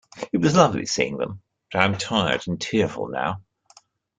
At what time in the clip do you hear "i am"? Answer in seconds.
1.79-1.95